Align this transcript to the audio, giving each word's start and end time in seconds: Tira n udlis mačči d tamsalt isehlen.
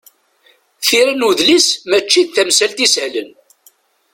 Tira 0.85 1.13
n 1.19 1.25
udlis 1.29 1.67
mačči 1.89 2.21
d 2.23 2.29
tamsalt 2.33 2.77
isehlen. 2.85 3.29